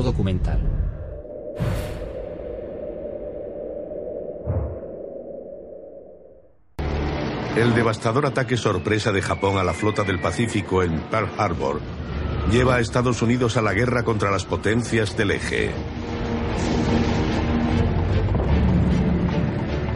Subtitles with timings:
[0.00, 0.60] Documental.
[7.56, 11.80] El devastador ataque sorpresa de Japón a la flota del Pacífico en Pearl Harbor
[12.50, 15.70] lleva a Estados Unidos a la guerra contra las potencias del eje.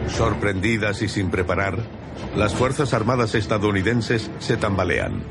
[0.09, 1.79] Sorprendidas y sin preparar,
[2.35, 5.23] las Fuerzas Armadas estadounidenses se tambalean.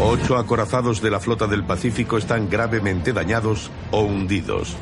[0.00, 4.76] Ocho acorazados de la flota del Pacífico están gravemente dañados o hundidos.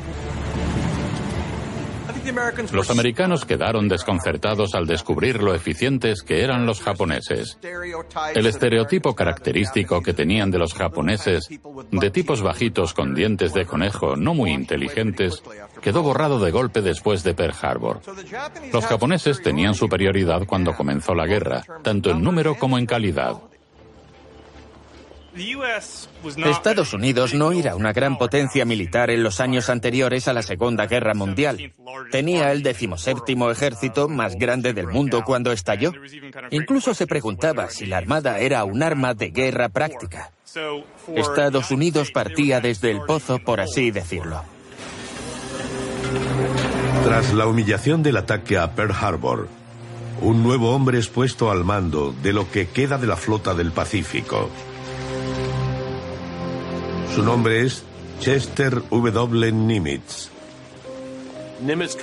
[2.71, 7.57] Los americanos quedaron desconcertados al descubrir lo eficientes que eran los japoneses.
[8.35, 11.49] El estereotipo característico que tenían de los japoneses,
[11.91, 15.41] de tipos bajitos con dientes de conejo no muy inteligentes,
[15.81, 18.01] quedó borrado de golpe después de Pearl Harbor.
[18.71, 23.37] Los japoneses tenían superioridad cuando comenzó la guerra, tanto en número como en calidad.
[26.45, 30.87] Estados Unidos no era una gran potencia militar en los años anteriores a la Segunda
[30.87, 31.73] Guerra Mundial.
[32.11, 35.91] Tenía el decimoséptimo ejército más grande del mundo cuando estalló.
[36.51, 40.31] Incluso se preguntaba si la Armada era un arma de guerra práctica.
[41.15, 44.43] Estados Unidos partía desde el pozo, por así decirlo.
[47.03, 49.47] Tras la humillación del ataque a Pearl Harbor,
[50.21, 53.71] un nuevo hombre es puesto al mando de lo que queda de la flota del
[53.71, 54.49] Pacífico.
[57.17, 57.83] Su nombre es
[58.19, 59.51] Chester W.
[59.51, 60.29] Nimitz.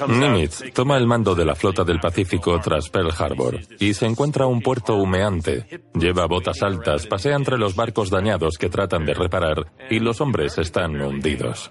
[0.08, 4.46] Nimitz toma el mando de la flota del Pacífico tras Pearl Harbor y se encuentra
[4.46, 5.84] un puerto humeante.
[5.94, 10.58] Lleva botas altas, pasea entre los barcos dañados que tratan de reparar y los hombres
[10.58, 11.70] están hundidos.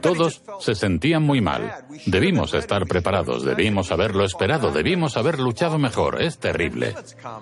[0.00, 1.84] Todos se sentían muy mal.
[2.06, 6.22] Debimos estar preparados, debimos haberlo esperado, debimos haber luchado mejor.
[6.22, 6.94] Es terrible.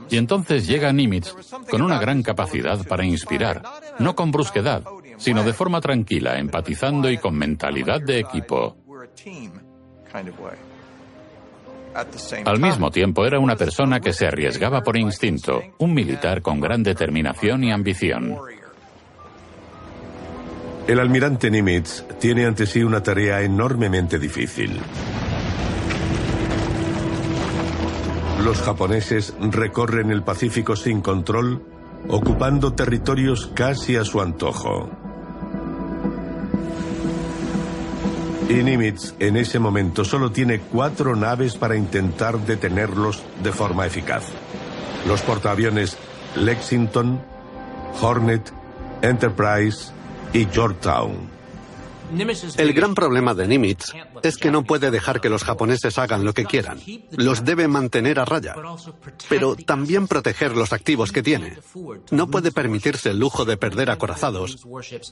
[0.09, 1.35] Y entonces llega Nimitz
[1.71, 3.63] con una gran capacidad para inspirar,
[3.99, 4.85] no con brusquedad,
[5.19, 8.77] sino de forma tranquila, empatizando y con mentalidad de equipo.
[12.45, 16.83] Al mismo tiempo era una persona que se arriesgaba por instinto, un militar con gran
[16.83, 18.37] determinación y ambición.
[20.87, 24.81] El almirante Nimitz tiene ante sí una tarea enormemente difícil.
[28.45, 31.63] Los japoneses recorren el Pacífico sin control,
[32.09, 34.91] ocupando territorios casi a su antojo.
[38.49, 44.25] Y Nimitz en ese momento solo tiene cuatro naves para intentar detenerlos de forma eficaz.
[45.07, 45.97] Los portaaviones
[46.35, 47.21] Lexington,
[48.01, 48.53] Hornet,
[49.03, 49.93] Enterprise
[50.33, 51.41] y Georgetown.
[52.57, 53.93] El gran problema de Nimitz
[54.23, 56.81] es que no puede dejar que los japoneses hagan lo que quieran.
[57.13, 58.57] Los debe mantener a raya,
[59.29, 61.59] pero también proteger los activos que tiene.
[62.11, 64.67] No puede permitirse el lujo de perder acorazados,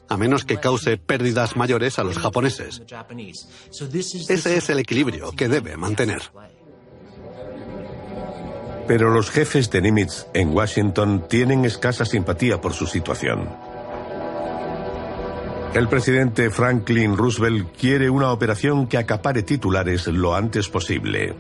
[0.08, 2.82] a menos que cause pérdidas mayores a los japoneses.
[4.28, 6.22] Ese es el equilibrio que debe mantener.
[8.88, 13.67] Pero los jefes de Nimitz en Washington tienen escasa simpatía por su situación.
[15.74, 21.34] El presidente Franklin Roosevelt quiere una operación que acapare titulares lo antes posible.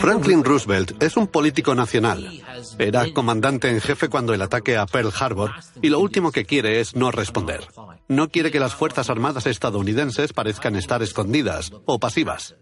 [0.00, 2.42] Franklin Roosevelt es un político nacional.
[2.78, 5.52] Era comandante en jefe cuando el ataque a Pearl Harbor
[5.82, 7.60] y lo último que quiere es no responder.
[8.08, 12.56] No quiere que las Fuerzas Armadas estadounidenses parezcan estar escondidas o pasivas.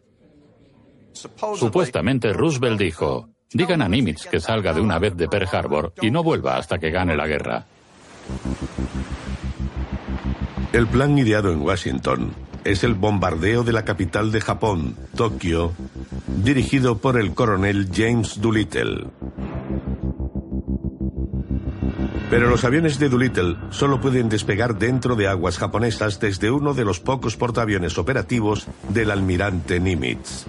[1.54, 6.10] Supuestamente Roosevelt dijo, digan a Nimitz que salga de una vez de Pearl Harbor y
[6.10, 7.66] no vuelva hasta que gane la guerra.
[10.72, 12.32] El plan ideado en Washington
[12.64, 15.74] es el bombardeo de la capital de Japón, Tokio,
[16.26, 19.08] dirigido por el coronel James Doolittle.
[22.30, 26.86] Pero los aviones de Doolittle solo pueden despegar dentro de aguas japonesas desde uno de
[26.86, 30.46] los pocos portaaviones operativos del almirante Nimitz.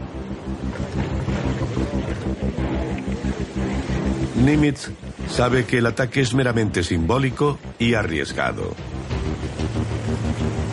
[4.37, 4.89] Nimitz
[5.27, 8.73] sabe que el ataque es meramente simbólico y arriesgado.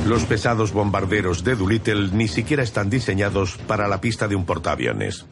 [0.07, 5.27] Los pesados bombarderos de Doolittle ni siquiera están diseñados para la pista de un portaaviones.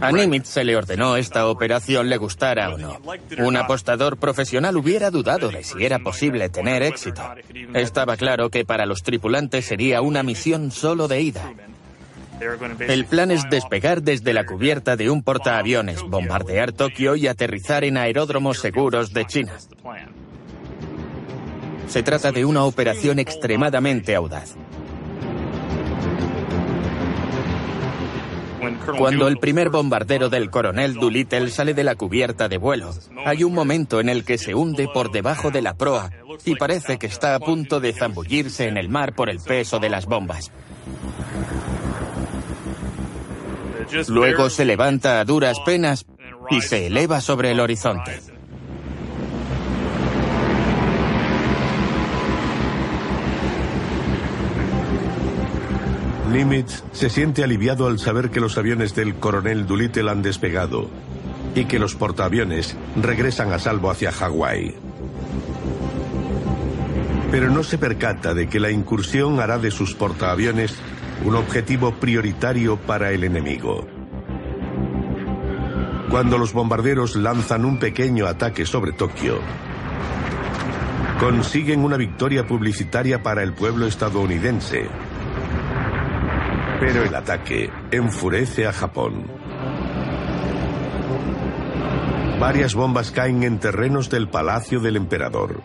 [0.00, 2.98] A Nimitz se le ordenó esta operación le gustara o no.
[3.38, 7.22] Un apostador profesional hubiera dudado de si era posible tener éxito.
[7.74, 11.52] Estaba claro que para los tripulantes sería una misión solo de ida.
[12.80, 17.96] El plan es despegar desde la cubierta de un portaaviones, bombardear Tokio y aterrizar en
[17.96, 19.52] aeródromos seguros de China.
[21.88, 24.56] Se trata de una operación extremadamente audaz.
[28.98, 32.92] Cuando el primer bombardero del coronel Doolittle sale de la cubierta de vuelo,
[33.24, 36.10] hay un momento en el que se hunde por debajo de la proa
[36.44, 39.88] y parece que está a punto de zambullirse en el mar por el peso de
[39.88, 40.50] las bombas.
[44.08, 46.06] Luego se levanta a duras penas
[46.50, 48.33] y se eleva sobre el horizonte.
[56.30, 60.88] Nimitz se siente aliviado al saber que los aviones del coronel Doolittle han despegado
[61.54, 64.74] y que los portaaviones regresan a salvo hacia Hawái.
[67.30, 70.74] Pero no se percata de que la incursión hará de sus portaaviones
[71.24, 73.86] un objetivo prioritario para el enemigo.
[76.10, 79.40] Cuando los bombarderos lanzan un pequeño ataque sobre Tokio,
[81.18, 84.86] consiguen una victoria publicitaria para el pueblo estadounidense.
[86.86, 89.24] Pero el ataque enfurece a Japón.
[92.38, 95.62] Varias bombas caen en terrenos del palacio del emperador.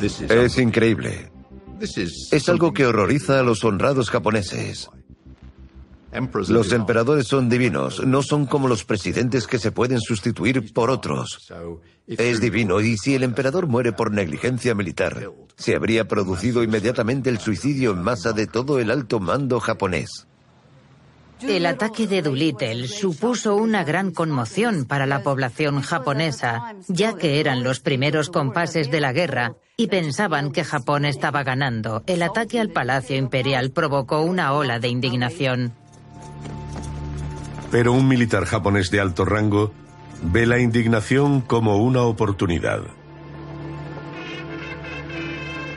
[0.00, 1.30] Es increíble.
[2.32, 4.90] Es algo que horroriza a los honrados japoneses.
[6.48, 11.48] Los emperadores son divinos, no son como los presidentes que se pueden sustituir por otros.
[12.08, 15.30] Es divino y si el emperador muere por negligencia militar,
[15.62, 20.26] se habría producido inmediatamente el suicidio en masa de todo el alto mando japonés.
[21.40, 27.62] El ataque de Doolittle supuso una gran conmoción para la población japonesa, ya que eran
[27.62, 32.02] los primeros compases de la guerra y pensaban que Japón estaba ganando.
[32.06, 35.72] El ataque al Palacio Imperial provocó una ola de indignación.
[37.70, 39.72] Pero un militar japonés de alto rango
[40.22, 42.82] ve la indignación como una oportunidad.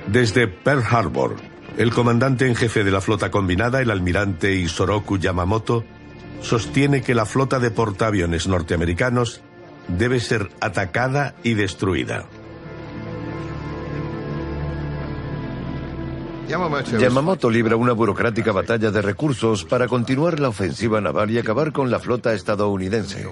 [0.08, 1.36] Desde Pearl Harbor,
[1.78, 5.84] el comandante en jefe de la flota combinada, el almirante Isoroku Yamamoto,
[6.42, 9.42] sostiene que la flota de portaaviones norteamericanos
[9.88, 12.26] debe ser atacada y destruida.
[17.00, 21.90] Yamamoto libra una burocrática batalla de recursos para continuar la ofensiva naval y acabar con
[21.90, 23.28] la flota estadounidense.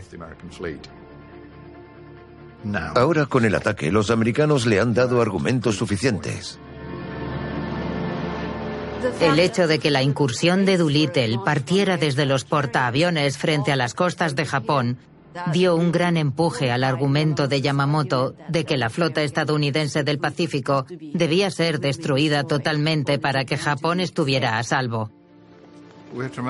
[2.95, 6.59] Ahora con el ataque, los americanos le han dado argumentos suficientes.
[9.19, 13.93] El hecho de que la incursión de Doolittle partiera desde los portaaviones frente a las
[13.93, 14.97] costas de Japón
[15.51, 20.85] dio un gran empuje al argumento de Yamamoto de que la flota estadounidense del Pacífico
[20.89, 25.11] debía ser destruida totalmente para que Japón estuviera a salvo.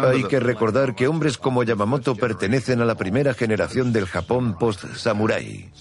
[0.03, 5.71] Hay que recordar que hombres como Yamamoto pertenecen a la primera generación del Japón post-samurai,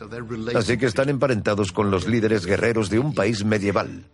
[0.55, 4.05] así que están emparentados con los líderes guerreros de un país medieval.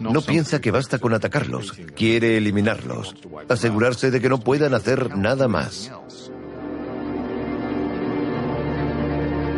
[0.00, 3.14] No piensa que basta con atacarlos, quiere eliminarlos,
[3.48, 5.90] asegurarse de que no puedan hacer nada más.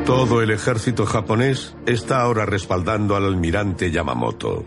[0.04, 4.64] Todo el ejército japonés está ahora respaldando al almirante Yamamoto.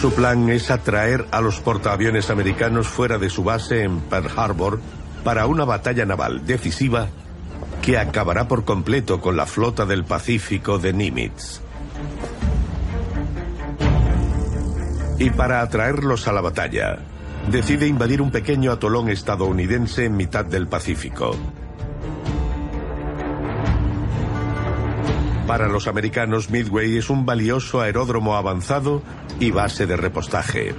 [0.00, 4.80] Su plan es atraer a los portaaviones americanos fuera de su base en Pearl Harbor
[5.22, 7.08] para una batalla naval decisiva
[7.84, 11.60] que acabará por completo con la flota del Pacífico de Nimitz.
[15.18, 17.00] Y para atraerlos a la batalla,
[17.50, 21.36] decide invadir un pequeño atolón estadounidense en mitad del Pacífico.
[25.46, 29.02] Para los americanos, Midway es un valioso aeródromo avanzado
[29.38, 30.74] y base de repostaje.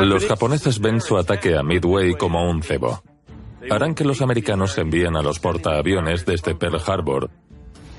[0.00, 3.02] Los japoneses ven su ataque a Midway como un cebo.
[3.68, 7.30] Harán que los americanos envíen a los portaaviones desde Pearl Harbor.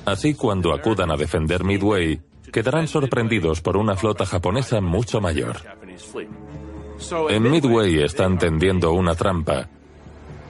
[0.05, 2.19] Así, cuando acudan a defender Midway,
[2.51, 5.57] quedarán sorprendidos por una flota japonesa mucho mayor.
[7.29, 9.67] En Midway están tendiendo una trampa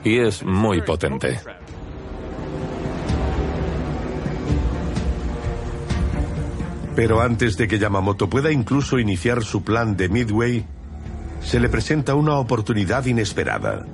[0.04, 1.40] y es muy potente.
[6.94, 10.66] Pero antes de que Yamamoto pueda incluso iniciar su plan de Midway,
[11.40, 13.86] se le presenta una oportunidad inesperada.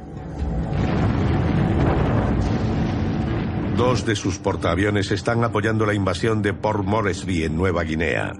[3.78, 8.32] Dos de sus portaaviones están apoyando la invasión de Port Moresby en Nueva Guinea.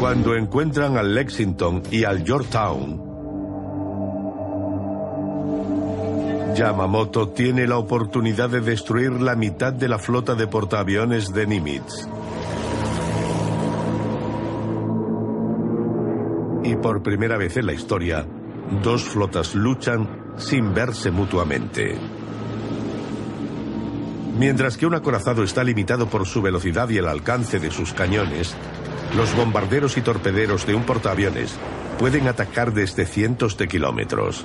[0.00, 3.02] Cuando encuentran al Lexington y al Yorktown,
[6.56, 12.08] Yamamoto tiene la oportunidad de destruir la mitad de la flota de portaaviones de Nimitz.
[16.64, 18.26] Y por primera vez en la historia,
[18.82, 21.98] dos flotas luchan sin verse mutuamente.
[24.36, 28.54] Mientras que un acorazado está limitado por su velocidad y el alcance de sus cañones,
[29.16, 31.56] los bombarderos y torpederos de un portaaviones
[31.98, 34.44] pueden atacar desde cientos de kilómetros.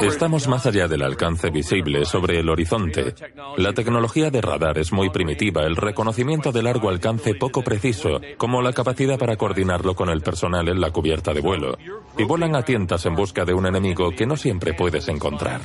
[0.00, 3.14] Estamos más allá del alcance visible sobre el horizonte.
[3.58, 8.62] La tecnología de radar es muy primitiva, el reconocimiento de largo alcance poco preciso, como
[8.62, 11.76] la capacidad para coordinarlo con el personal en la cubierta de vuelo.
[12.16, 15.60] Y vuelan a tientas en busca de un enemigo que no siempre puedes encontrar.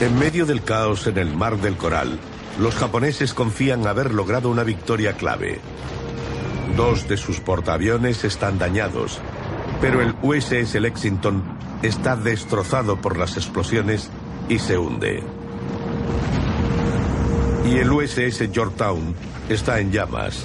[0.00, 2.18] En medio del caos en el Mar del Coral,
[2.58, 5.60] los japoneses confían haber logrado una victoria clave.
[6.76, 9.20] Dos de sus portaaviones están dañados,
[9.80, 11.44] pero el USS Lexington
[11.82, 14.10] está destrozado por las explosiones
[14.48, 15.22] y se hunde.
[17.64, 19.14] Y el USS Yorktown
[19.48, 20.44] está en llamas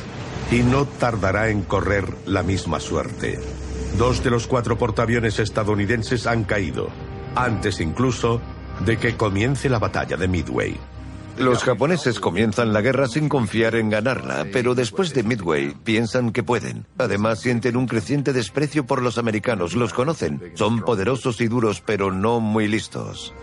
[0.52, 3.40] y no tardará en correr la misma suerte.
[3.98, 6.90] Dos de los cuatro portaaviones estadounidenses han caído,
[7.36, 8.42] antes incluso
[8.86, 10.78] de que comience la batalla de Midway.
[11.40, 16.44] Los japoneses comienzan la guerra sin confiar en ganarla, pero después de Midway piensan que
[16.44, 16.86] pueden.
[16.98, 20.52] Además sienten un creciente desprecio por los americanos, los conocen.
[20.56, 23.34] Son poderosos y duros, pero no muy listos.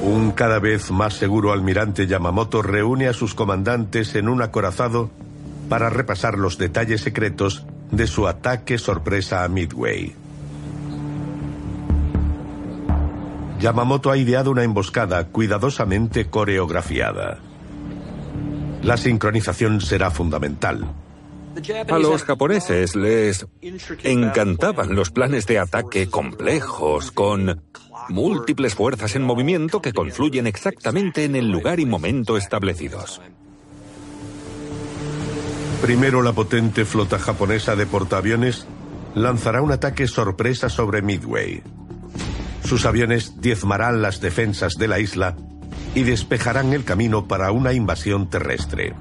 [0.00, 5.10] Un cada vez más seguro almirante Yamamoto reúne a sus comandantes en un acorazado
[5.68, 10.21] para repasar los detalles secretos de su ataque sorpresa a Midway.
[13.62, 17.38] Yamamoto ha ideado una emboscada cuidadosamente coreografiada.
[18.82, 20.84] La sincronización será fundamental.
[21.88, 23.46] A los japoneses les
[24.02, 27.62] encantaban los planes de ataque complejos, con
[28.08, 33.20] múltiples fuerzas en movimiento que confluyen exactamente en el lugar y momento establecidos.
[35.82, 38.66] Primero la potente flota japonesa de portaaviones
[39.14, 41.62] lanzará un ataque sorpresa sobre Midway.
[42.64, 45.36] Sus aviones diezmarán las defensas de la isla
[45.94, 48.94] y despejarán el camino para una invasión terrestre.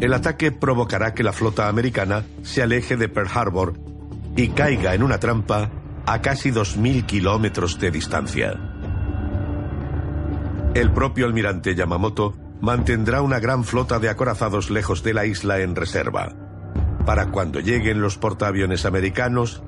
[0.00, 3.74] El ataque provocará que la flota americana se aleje de Pearl Harbor
[4.36, 5.70] y caiga en una trampa
[6.06, 8.58] a casi 2.000 kilómetros de distancia.
[10.74, 15.76] El propio almirante Yamamoto mantendrá una gran flota de acorazados lejos de la isla en
[15.76, 16.34] reserva.
[17.06, 19.62] Para cuando lleguen los portaaviones americanos,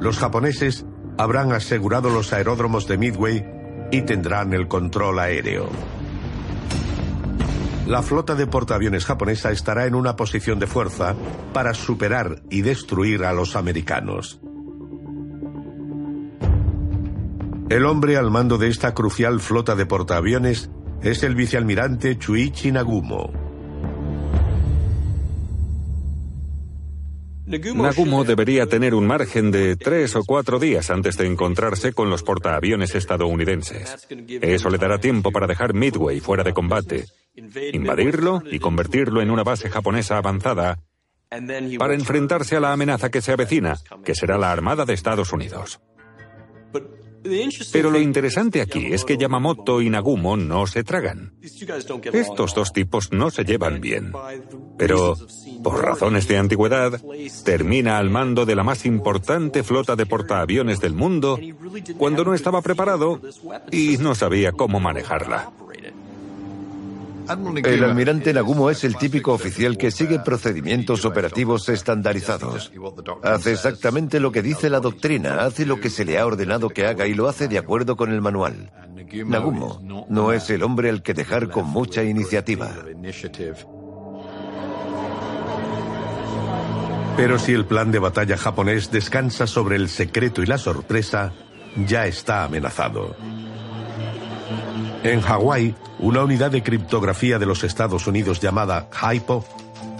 [0.00, 0.86] los japoneses
[1.18, 3.44] habrán asegurado los aeródromos de Midway
[3.90, 5.68] y tendrán el control aéreo.
[7.86, 11.14] La flota de portaaviones japonesa estará en una posición de fuerza
[11.52, 14.40] para superar y destruir a los americanos.
[17.68, 20.70] El hombre al mando de esta crucial flota de portaaviones
[21.02, 23.45] es el vicealmirante Chuichi Nagumo.
[27.46, 32.24] Nagumo debería tener un margen de tres o cuatro días antes de encontrarse con los
[32.24, 34.08] portaaviones estadounidenses.
[34.40, 37.06] Eso le dará tiempo para dejar Midway fuera de combate,
[37.72, 40.78] invadirlo y convertirlo en una base japonesa avanzada
[41.78, 45.80] para enfrentarse a la amenaza que se avecina, que será la Armada de Estados Unidos.
[47.72, 51.32] Pero lo interesante aquí es que Yamamoto y Nagumo no se tragan.
[52.12, 54.12] Estos dos tipos no se llevan bien.
[54.76, 55.16] Pero,
[55.62, 57.00] por razones de antigüedad,
[57.44, 61.38] termina al mando de la más importante flota de portaaviones del mundo
[61.96, 63.20] cuando no estaba preparado
[63.70, 65.50] y no sabía cómo manejarla.
[67.28, 72.72] El almirante Nagumo es el típico oficial que sigue procedimientos operativos estandarizados.
[73.22, 76.86] Hace exactamente lo que dice la doctrina, hace lo que se le ha ordenado que
[76.86, 78.70] haga y lo hace de acuerdo con el manual.
[79.26, 82.70] Nagumo no es el hombre al que dejar con mucha iniciativa.
[87.16, 91.32] Pero si el plan de batalla japonés descansa sobre el secreto y la sorpresa,
[91.86, 93.16] ya está amenazado.
[95.06, 99.44] En Hawái, una unidad de criptografía de los Estados Unidos llamada HIPO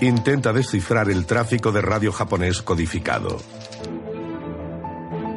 [0.00, 3.38] intenta descifrar el tráfico de radio japonés codificado.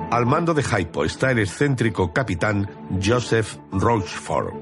[0.09, 2.67] Al mando de HIPO está el excéntrico capitán
[2.99, 4.55] Joseph Rochefort.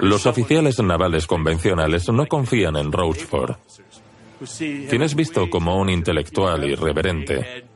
[0.00, 3.58] Los oficiales navales convencionales no confían en Rochefort.
[4.88, 7.66] Quien es visto como un intelectual irreverente,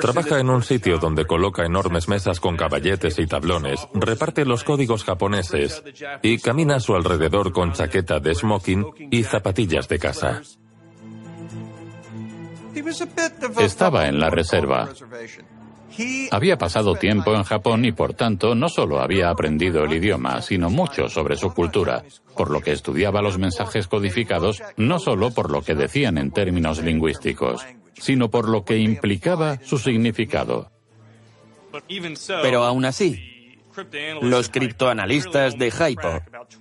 [0.00, 5.04] Trabaja en un sitio donde coloca enormes mesas con caballetes y tablones, reparte los códigos
[5.04, 5.82] japoneses
[6.22, 10.42] y camina a su alrededor con chaqueta de smoking y zapatillas de casa.
[13.58, 14.90] Estaba en la reserva.
[16.30, 20.68] Había pasado tiempo en Japón y por tanto no solo había aprendido el idioma, sino
[20.68, 22.02] mucho sobre su cultura,
[22.36, 26.82] por lo que estudiaba los mensajes codificados no solo por lo que decían en términos
[26.82, 27.64] lingüísticos,
[27.98, 30.70] sino por lo que implicaba su significado.
[32.42, 33.58] Pero aún así,
[34.22, 36.20] los criptoanalistas de Hypo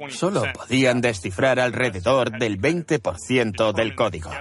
[0.10, 4.32] solo podían descifrar alrededor del 20% del código.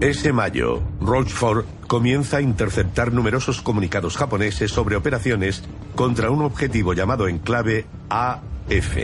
[0.00, 5.62] Ese mayo, Rochefort comienza a interceptar numerosos comunicados japoneses sobre operaciones
[5.94, 8.96] contra un objetivo llamado en clave AF.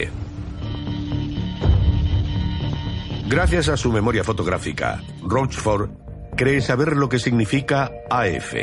[3.32, 5.90] Gracias a su memoria fotográfica, Rochefort
[6.36, 8.54] cree saber lo que significa AF.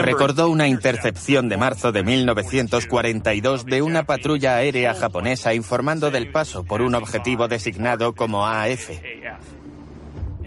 [0.00, 6.64] Recordó una intercepción de marzo de 1942 de una patrulla aérea japonesa informando del paso
[6.64, 8.90] por un objetivo designado como AF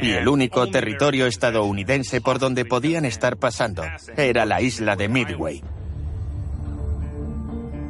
[0.02, 3.84] y el único territorio estadounidense por donde podían estar pasando
[4.18, 5.64] era la isla de Midway.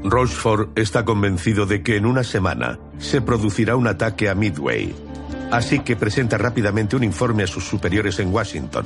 [0.06, 4.94] Rochefort está convencido de que en una semana se producirá un ataque a Midway,
[5.52, 8.86] así que presenta rápidamente un informe a sus superiores en Washington.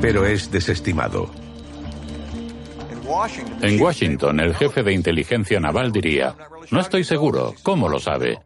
[0.00, 1.30] Pero es desestimado.
[3.60, 6.34] En Washington, el jefe de inteligencia naval diría,
[6.70, 8.38] no estoy seguro, ¿cómo lo sabe?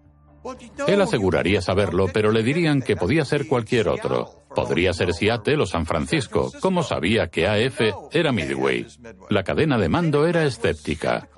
[0.86, 4.44] Él aseguraría saberlo, pero le dirían que podía ser cualquier otro.
[4.54, 6.52] Podría ser Seattle o San Francisco.
[6.60, 7.80] ¿Cómo sabía que AF
[8.12, 8.86] era Midway?
[9.30, 11.28] La cadena de mando era escéptica.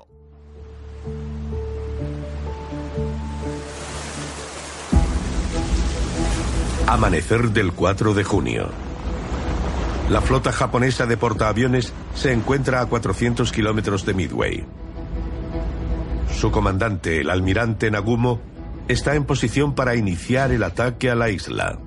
[6.87, 8.69] Amanecer del 4 de junio.
[10.09, 14.64] La flota japonesa de portaaviones se encuentra a 400 kilómetros de Midway.
[16.35, 18.40] Su comandante, el almirante Nagumo,
[18.90, 21.79] está en posición para iniciar el ataque a la isla.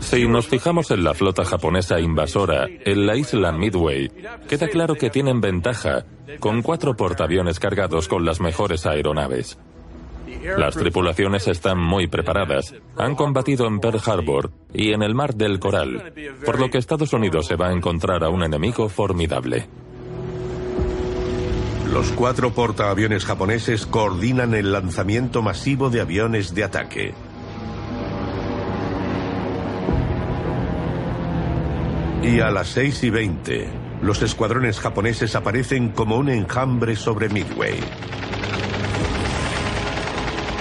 [0.00, 4.10] Si nos fijamos en la flota japonesa invasora en la isla Midway,
[4.48, 6.04] queda claro que tienen ventaja,
[6.40, 9.58] con cuatro portaaviones cargados con las mejores aeronaves.
[10.56, 15.60] Las tripulaciones están muy preparadas, han combatido en Pearl Harbor y en el Mar del
[15.60, 16.12] Coral,
[16.44, 19.68] por lo que Estados Unidos se va a encontrar a un enemigo formidable.
[21.92, 27.14] Los cuatro portaaviones japoneses coordinan el lanzamiento masivo de aviones de ataque.
[32.22, 33.68] Y a las 6 y 20,
[34.02, 37.80] los escuadrones japoneses aparecen como un enjambre sobre Midway.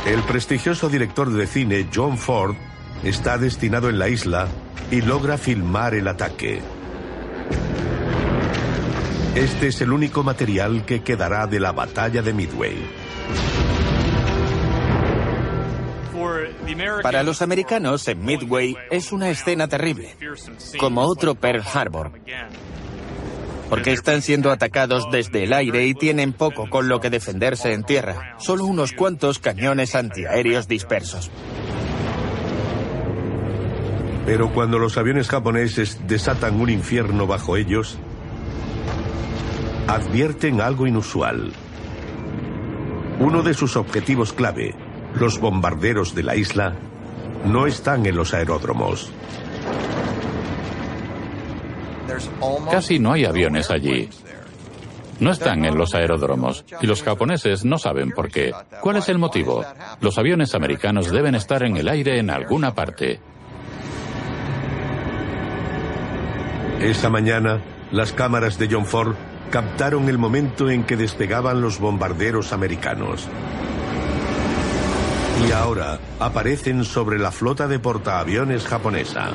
[0.07, 2.55] El prestigioso director de cine John Ford
[3.03, 4.47] está destinado en la isla
[4.89, 6.78] y logra filmar el ataque.
[9.35, 12.75] Este es el único material que quedará de la batalla de Midway.
[17.03, 20.15] Para los americanos, en Midway es una escena terrible,
[20.79, 22.11] como otro Pearl Harbor,
[23.69, 27.83] porque están siendo atacados desde el aire y tienen poco con lo que defenderse en
[27.83, 31.29] tierra, solo unos cuantos cañones antiaéreos dispersos.
[34.25, 37.97] Pero cuando los aviones japoneses desatan un infierno bajo ellos,
[39.93, 41.51] advierten algo inusual.
[43.19, 44.75] Uno de sus objetivos clave,
[45.15, 46.75] los bombarderos de la isla,
[47.45, 49.11] no están en los aeródromos.
[52.71, 54.09] Casi no hay aviones allí.
[55.19, 58.53] No están en los aeródromos y los japoneses no saben por qué.
[58.81, 59.65] ¿Cuál es el motivo?
[60.01, 63.19] Los aviones americanos deben estar en el aire en alguna parte.
[66.79, 69.15] Esa mañana, las cámaras de John Ford
[69.49, 73.27] captaron el momento en que despegaban los bombarderos americanos.
[75.47, 79.31] Y ahora aparecen sobre la flota de portaaviones japonesa.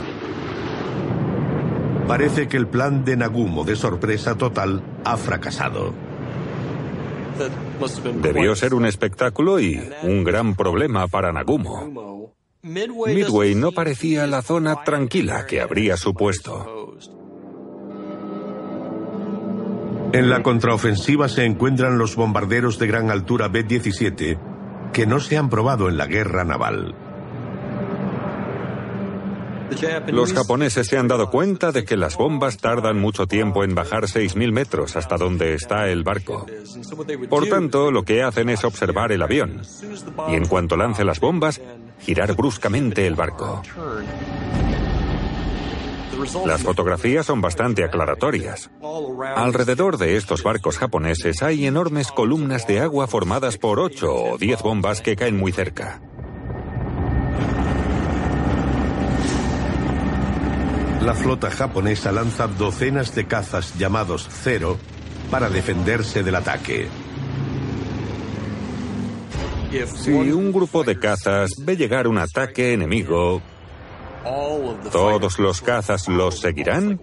[2.06, 5.94] Parece que el plan de Nagumo de sorpresa total ha fracasado.
[8.20, 12.32] Debió ser un espectáculo y un gran problema para Nagumo.
[12.62, 16.83] Midway no parecía la zona tranquila que habría supuesto.
[20.14, 24.38] En la contraofensiva se encuentran los bombarderos de gran altura B-17
[24.92, 26.94] que no se han probado en la guerra naval.
[30.12, 34.04] Los japoneses se han dado cuenta de que las bombas tardan mucho tiempo en bajar
[34.04, 36.46] 6.000 metros hasta donde está el barco.
[37.28, 39.62] Por tanto, lo que hacen es observar el avión.
[40.28, 41.60] Y en cuanto lance las bombas,
[41.98, 43.62] girar bruscamente el barco.
[46.46, 48.70] Las fotografías son bastante aclaratorias.
[49.36, 54.62] Alrededor de estos barcos japoneses hay enormes columnas de agua formadas por 8 o 10
[54.62, 56.00] bombas que caen muy cerca.
[61.02, 64.78] La flota japonesa lanza docenas de cazas llamados Zero
[65.30, 66.88] para defenderse del ataque.
[69.96, 73.42] Si un grupo de cazas ve llegar un ataque enemigo,
[74.90, 77.00] ¿todos los cazas los seguirán?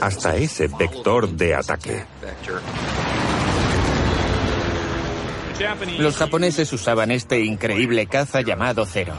[0.00, 2.04] Hasta ese vector de ataque.
[5.98, 9.14] Los japoneses usaban este increíble caza llamado Cero.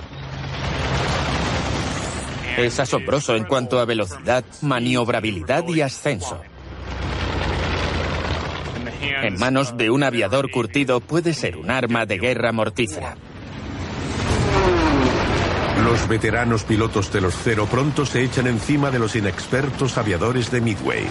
[2.58, 6.42] Es asombroso en cuanto a velocidad, maniobrabilidad y ascenso.
[9.24, 13.18] En manos de un aviador curtido puede ser un arma de guerra mortífera.
[15.86, 20.60] Los veteranos pilotos de los Cero pronto se echan encima de los inexpertos aviadores de
[20.60, 21.06] Midway.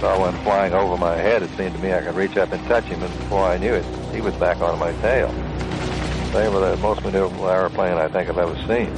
[0.00, 1.42] Saw one flying over my head.
[1.42, 3.72] It seemed to me I could reach up and touch him, and before I knew
[3.72, 5.30] it, he was back on my tail.
[6.32, 8.90] They were the most maneuverable airplane I think I've ever seen.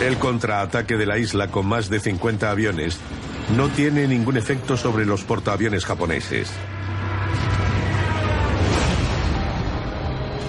[0.00, 2.98] El contraataque de la isla con más de 50 aviones
[3.56, 6.50] no tiene ningún efecto sobre los portaaviones japoneses.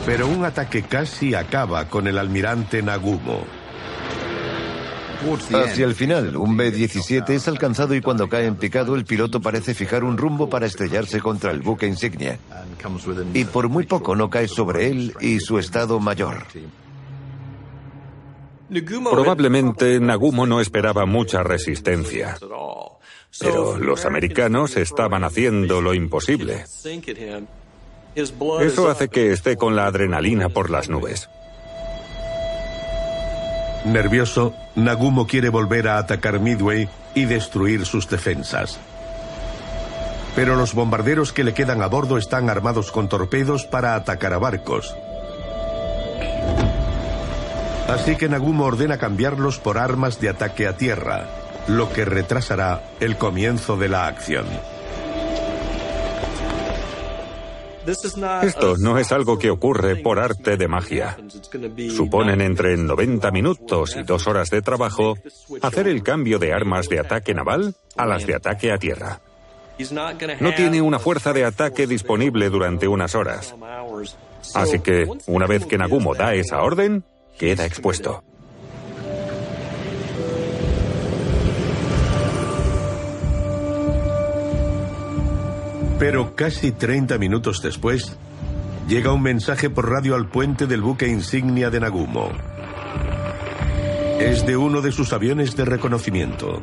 [0.08, 3.44] Pero un ataque casi acaba con el almirante Nagumo.
[5.52, 9.74] Hacia el final, un B-17 es alcanzado y cuando cae en picado el piloto parece
[9.74, 12.40] fijar un rumbo para estrellarse contra el buque insignia.
[13.34, 16.46] Y por muy poco no cae sobre él y su estado mayor.
[19.12, 22.38] Probablemente Nagumo no esperaba mucha resistencia.
[23.42, 26.64] Pero los americanos estaban haciendo lo imposible.
[28.18, 31.30] Eso hace que esté con la adrenalina por las nubes.
[33.86, 38.80] Nervioso, Nagumo quiere volver a atacar Midway y destruir sus defensas.
[40.36, 44.40] Pero los bombarderos que le quedan a bordo están armados con torpedos para atacar a
[44.40, 44.96] barcos.
[47.88, 51.26] Así que Nagumo ordena cambiarlos por armas de ataque a tierra,
[51.68, 54.46] lo que retrasará el comienzo de la acción.
[58.44, 61.18] Esto no es algo que ocurre por arte de magia.
[61.96, 65.16] Suponen entre 90 minutos y dos horas de trabajo
[65.62, 69.22] hacer el cambio de armas de ataque naval a las de ataque a tierra.
[70.40, 73.56] No tiene una fuerza de ataque disponible durante unas horas.
[74.54, 77.04] Así que, una vez que Nagumo da esa orden,
[77.38, 78.24] queda expuesto.
[86.00, 88.18] Pero casi 30 minutos después,
[88.88, 92.32] llega un mensaje por radio al puente del buque insignia de Nagumo.
[94.20, 96.62] Es de uno de sus aviones de reconocimiento.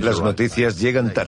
[0.00, 1.29] Las noticias llegan tarde.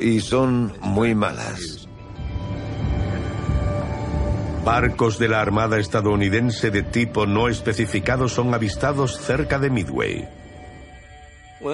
[0.00, 1.88] Y son muy malas.
[4.64, 10.28] Barcos de la Armada estadounidense de tipo no especificado son avistados cerca de Midway.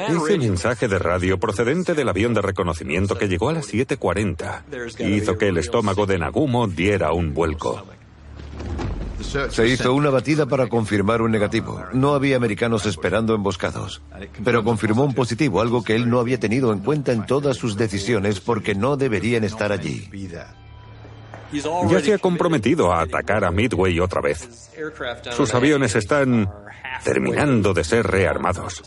[0.09, 5.37] Ese mensaje de radio procedente del avión de reconocimiento que llegó a las 7.40 hizo
[5.37, 7.85] que el estómago de Nagumo diera un vuelco.
[9.23, 11.83] Se hizo una batida para confirmar un negativo.
[11.93, 14.03] No había americanos esperando emboscados.
[14.45, 17.77] Pero confirmó un positivo, algo que él no había tenido en cuenta en todas sus
[17.77, 20.09] decisiones porque no deberían estar allí.
[21.53, 24.71] Ya se ha comprometido a atacar a Midway otra vez.
[25.37, 26.51] Sus aviones están
[27.05, 28.83] terminando de ser rearmados.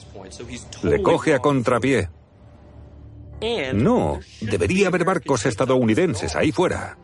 [0.83, 2.09] Le coge a contrapié.
[3.73, 6.97] No, debería haber barcos estadounidenses ahí fuera.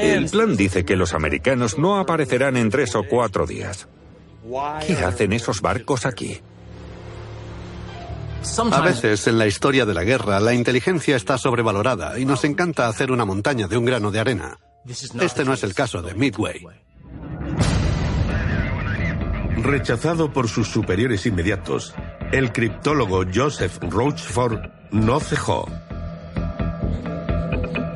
[0.00, 3.88] El plan dice que los americanos no aparecerán en tres o cuatro días.
[4.86, 6.40] ¿Qué hacen esos barcos aquí?
[8.72, 12.88] A veces en la historia de la guerra la inteligencia está sobrevalorada y nos encanta
[12.88, 14.58] hacer una montaña de un grano de arena.
[15.20, 16.66] Este no es el caso de Midway.
[19.58, 21.94] Rechazado por sus superiores inmediatos,
[22.32, 24.58] el criptólogo Joseph Rochford
[24.90, 25.68] no cejó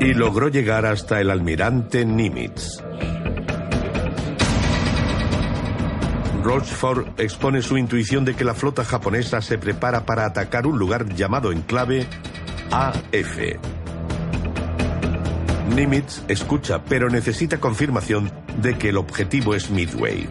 [0.01, 2.83] y logró llegar hasta el almirante Nimitz.
[6.43, 11.13] Rochford expone su intuición de que la flota japonesa se prepara para atacar un lugar
[11.15, 12.07] llamado en clave
[12.71, 13.39] AF.
[15.75, 18.31] Nimitz escucha, pero necesita confirmación
[18.63, 20.29] de que el objetivo es Midway.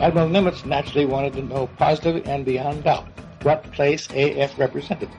[0.00, 3.04] Admiral Nimitz naturally wanted to know positive and beyond doubt
[3.42, 5.10] what place AF represented.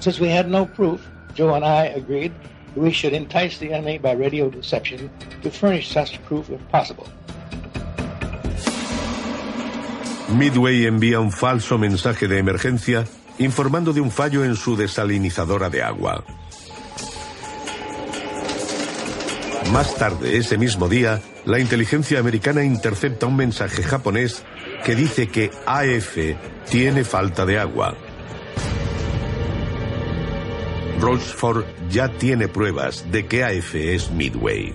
[0.00, 1.00] Since we had no proof,
[1.34, 2.32] Joe and I agreed
[2.74, 5.10] we should entice the enemy by radio deception
[5.42, 7.06] to furnish such proof if possible.
[10.36, 13.04] Midway envía un falso mensaje de emergencia
[13.38, 16.24] informando de un fallo en su desalinizadora de agua.
[19.72, 24.44] Más tarde, ese mismo día, la inteligencia americana intercepta un mensaje japonés
[24.84, 26.16] que dice que AF
[26.70, 27.96] tiene falta de agua.
[31.00, 34.74] Rochford ya tiene pruebas de que AF es Midway.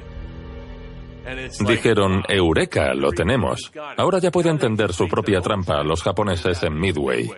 [1.68, 3.72] Dijeron, Eureka, lo tenemos.
[3.98, 7.30] Ahora ya puede entender su propia trampa a los japoneses en Midway.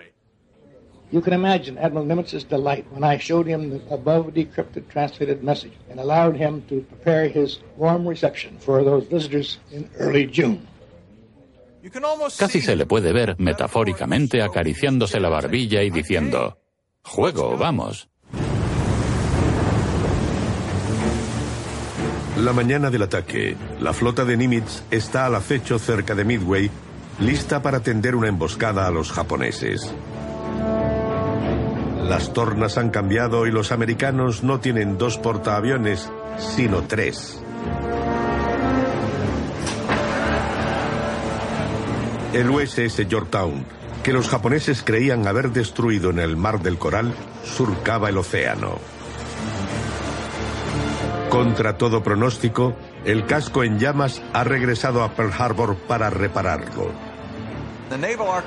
[1.10, 5.72] You can imagine Admiral Nimitz's delight when I showed him the above decrypted translated message
[5.90, 10.66] and allowed him to prepare his warm reception for those visitors in early June.
[12.38, 16.58] Casi se le puede ver metafóricamente acariciándose la barbilla y diciendo,
[17.02, 18.08] Juego, vamos.
[22.38, 26.70] La mañana del ataque, la flota de Nimitz está al acecho cerca de Midway,
[27.18, 29.92] lista para tender una emboscada a los japoneses.
[32.04, 37.42] Las tornas han cambiado y los americanos no tienen dos portaaviones, sino tres.
[42.32, 43.66] El USS Yorktown,
[44.04, 48.78] que los japoneses creían haber destruido en el Mar del Coral, surcaba el océano.
[51.30, 56.90] Contra todo pronóstico, el casco en llamas ha regresado a Pearl Harbor para repararlo.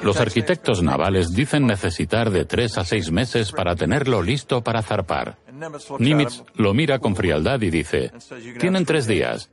[0.04, 5.38] Los arquitectos navales dicen necesitar de tres a seis meses para tenerlo listo para zarpar.
[6.00, 8.12] Nimitz lo mira con frialdad y dice,
[8.60, 9.50] tienen tres días.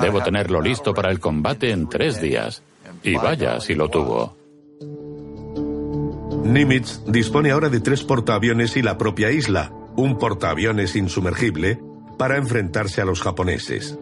[0.00, 2.62] Debo tenerlo listo para el combate en tres días.
[3.02, 4.36] Y vaya si lo tuvo.
[6.44, 11.78] Nimitz dispone ahora de tres portaaviones y la propia isla, un portaaviones insumergible,
[12.18, 13.96] para enfrentarse a los japoneses.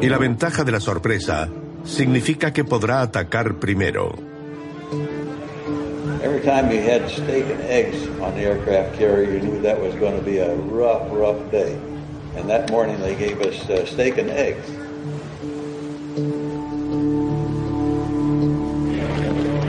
[0.00, 1.48] Y la ventaja de la sorpresa
[1.84, 4.14] significa que podrá atacar primero.
[6.22, 9.94] Every time you had steak and eggs on the aircraft carrier, you knew that was
[9.96, 11.76] going to be a rough, rough day.
[12.36, 14.66] And that morning they gave us uh, steak and eggs.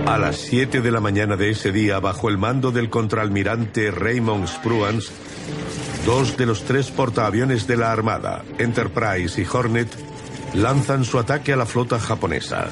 [0.07, 4.47] A las 7 de la mañana de ese día, bajo el mando del contraalmirante Raymond
[4.47, 5.11] Spruance,
[6.05, 9.89] dos de los tres portaaviones de la Armada, Enterprise y Hornet,
[10.53, 12.67] lanzan su ataque a la flota japonesa.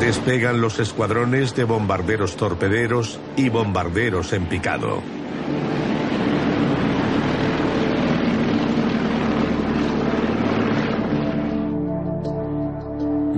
[0.00, 5.02] Despegan los escuadrones de bombarderos torpederos y bombarderos en picado.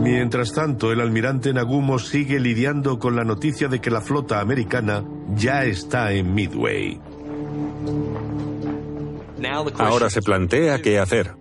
[0.04, 5.02] Mientras tanto, el almirante Nagumo sigue lidiando con la noticia de que la flota americana
[5.34, 7.00] ya está en Midway.
[9.78, 11.32] Ahora se plantea qué hacer.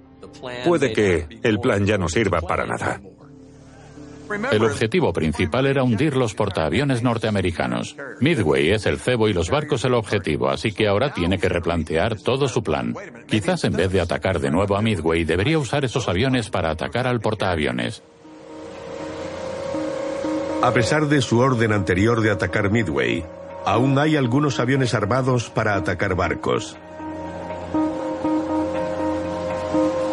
[0.66, 3.02] Puede que el plan ya no sirva para nada.
[4.50, 7.98] El objetivo principal era hundir los portaaviones norteamericanos.
[8.22, 12.18] Midway es el cebo y los barcos el objetivo, así que ahora tiene que replantear
[12.18, 12.96] todo su plan.
[13.28, 17.08] Quizás en vez de atacar de nuevo a Midway, debería usar esos aviones para atacar
[17.08, 18.04] al portaaviones.
[20.64, 23.26] A pesar de su orden anterior de atacar Midway,
[23.66, 26.78] aún hay algunos aviones armados para atacar barcos.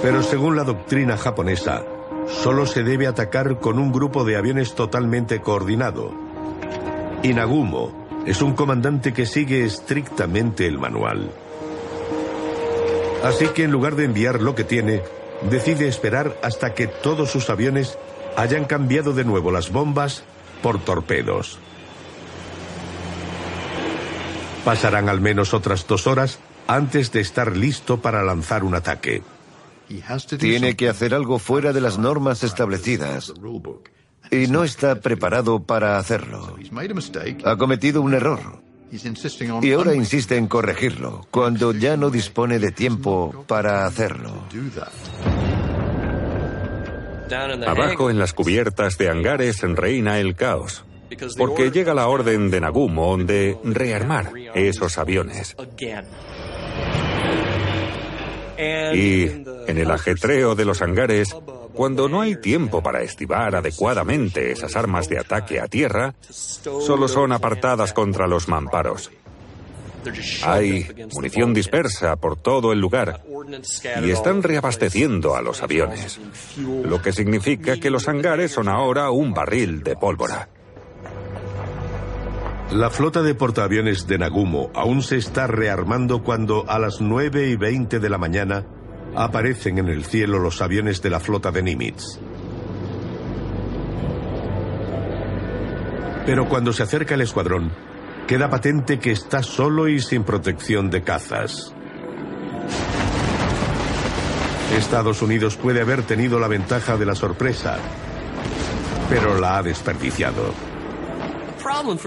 [0.03, 1.85] Pero según la doctrina japonesa,
[2.27, 6.13] solo se debe atacar con un grupo de aviones totalmente coordinado.
[7.23, 11.31] Y Nagumo es un comandante que sigue estrictamente el manual.
[13.23, 15.05] Así que en lugar de enviar lo que tiene,
[15.49, 17.99] decide esperar hasta que todos sus aviones
[18.37, 20.25] hayan cambiado de nuevo las bombas
[20.63, 21.59] por torpedos.
[24.65, 29.23] Pasarán al menos otras dos horas antes de estar listo para lanzar un ataque.
[30.39, 33.33] Tiene que hacer algo fuera de las normas establecidas
[34.31, 36.57] y no está preparado para hacerlo.
[37.45, 38.63] Ha cometido un error
[39.63, 44.33] y ahora insiste en corregirlo cuando ya no dispone de tiempo para hacerlo.
[47.33, 50.85] Abajo en las cubiertas de hangares reina el caos,
[51.37, 55.57] porque llega la orden de Nagumo de rearmar esos aviones.
[58.93, 61.35] Y en el ajetreo de los hangares,
[61.73, 67.33] cuando no hay tiempo para estivar adecuadamente esas armas de ataque a tierra, solo son
[67.33, 69.11] apartadas contra los mamparos.
[70.45, 73.23] Hay munición dispersa por todo el lugar
[74.03, 76.21] y están reabasteciendo a los aviones,
[76.59, 80.49] lo que significa que los hangares son ahora un barril de pólvora.
[82.73, 87.57] La flota de portaaviones de Nagumo aún se está rearmando cuando a las 9 y
[87.57, 88.65] 20 de la mañana
[89.17, 92.21] aparecen en el cielo los aviones de la flota de Nimitz.
[96.27, 97.73] Pero cuando se acerca el escuadrón,
[98.31, 101.75] queda patente que está solo y sin protección de cazas.
[104.79, 107.79] Estados Unidos puede haber tenido la ventaja de la sorpresa,
[109.09, 110.55] pero la ha desperdiciado.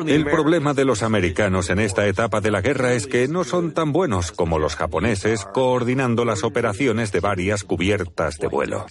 [0.08, 3.74] El problema de los americanos en esta etapa de la guerra es que no son
[3.74, 8.86] tan buenos como los japoneses coordinando las operaciones de varias cubiertas de vuelo.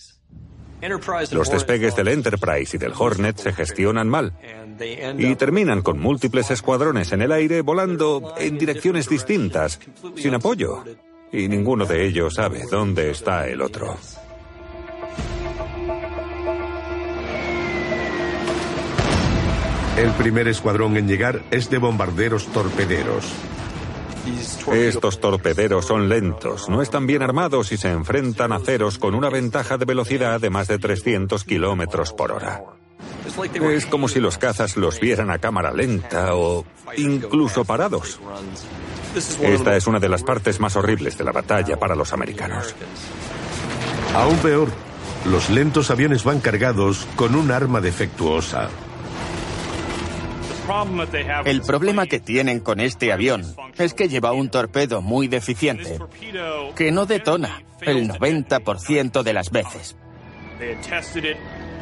[1.31, 4.35] Los despegues del Enterprise y del Hornet se gestionan mal
[4.85, 9.81] y terminan con múltiples escuadrones en el aire volando en direcciones distintas,
[10.17, 10.85] sin apoyo,
[11.33, 13.97] y ninguno de ellos sabe dónde está el otro.
[19.97, 23.31] El primer escuadrón en llegar es de bombarderos torpederos.
[24.73, 29.29] Estos torpederos son lentos, no están bien armados y se enfrentan a ceros con una
[29.29, 32.63] ventaja de velocidad de más de 300 kilómetros por hora.
[33.71, 36.65] Es como si los cazas los vieran a cámara lenta o
[36.97, 38.21] incluso parados.
[39.15, 42.75] Esta es una de las partes más horribles de la batalla para los americanos.
[44.15, 44.69] Aún peor,
[45.25, 48.69] los lentos aviones van cargados con un arma defectuosa.
[51.45, 53.45] El problema que tienen con este avión
[53.79, 55.99] es que lleva un torpedo muy deficiente,
[56.77, 59.97] que no detona el 90% de las veces.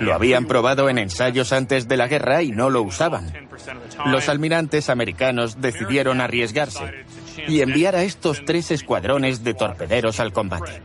[0.00, 3.32] Lo habían probado en ensayos antes de la guerra y no lo usaban.
[4.06, 7.04] Los almirantes americanos decidieron arriesgarse
[7.46, 10.80] y enviar a estos tres escuadrones de torpederos al combate.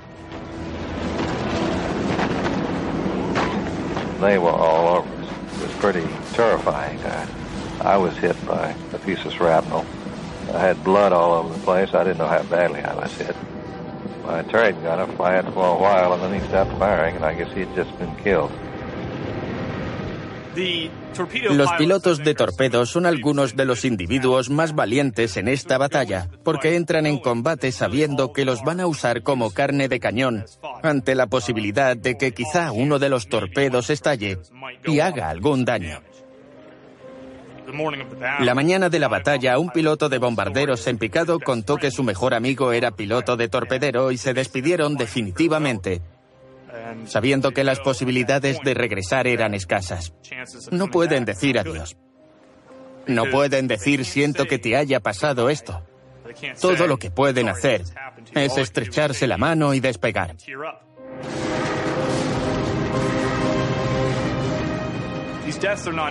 [4.21, 5.07] They were all over.
[5.07, 6.99] It was pretty terrifying.
[6.99, 7.25] Uh,
[7.83, 9.85] I was hit by a piece of shrapnel.
[10.53, 11.93] I had blood all over the place.
[11.93, 13.35] I didn't know how badly I was hit.
[14.25, 17.51] My trade gunner fired for a while and then he stopped firing and I guess
[17.53, 18.51] he'd just been killed.
[21.51, 26.75] Los pilotos de torpedos son algunos de los individuos más valientes en esta batalla, porque
[26.75, 30.45] entran en combate sabiendo que los van a usar como carne de cañón,
[30.83, 34.39] ante la posibilidad de que quizá uno de los torpedos estalle
[34.85, 36.01] y haga algún daño.
[38.39, 42.33] La mañana de la batalla, un piloto de bombarderos en picado contó que su mejor
[42.33, 46.01] amigo era piloto de torpedero y se despidieron definitivamente,
[47.05, 50.13] sabiendo que las posibilidades de regresar eran escasas.
[50.71, 51.97] No pueden decir adiós.
[53.07, 55.83] No pueden decir siento que te haya pasado esto.
[56.59, 57.83] Todo lo que pueden hacer
[58.33, 60.35] es estrecharse la mano y despegar.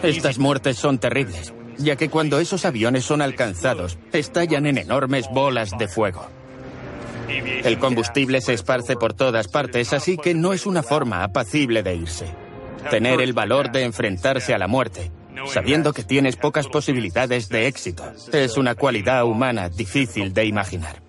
[0.02, 5.76] Estas muertes son terribles, ya que cuando esos aviones son alcanzados, estallan en enormes bolas
[5.76, 6.26] de fuego.
[7.28, 11.94] El combustible se esparce por todas partes, así que no es una forma apacible de
[11.94, 12.26] irse.
[12.90, 15.10] Tener el valor de enfrentarse a la muerte,
[15.46, 21.02] sabiendo que tienes pocas posibilidades de éxito, es una cualidad humana difícil de imaginar.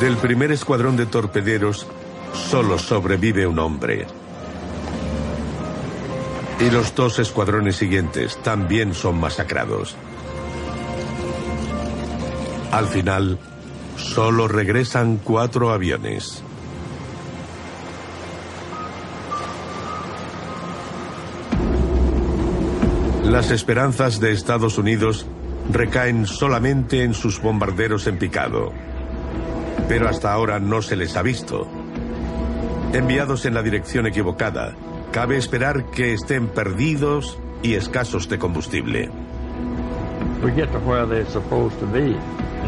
[0.00, 1.86] Del primer escuadrón de torpederos
[2.34, 4.06] solo sobrevive un hombre.
[6.60, 9.96] Y los dos escuadrones siguientes también son masacrados.
[12.76, 13.38] Al final,
[13.96, 16.42] solo regresan cuatro aviones.
[23.24, 25.24] Las esperanzas de Estados Unidos
[25.72, 28.74] recaen solamente en sus bombarderos en picado.
[29.88, 31.66] Pero hasta ahora no se les ha visto.
[32.92, 34.74] Enviados en la dirección equivocada,
[35.12, 39.10] cabe esperar que estén perdidos y escasos de combustible.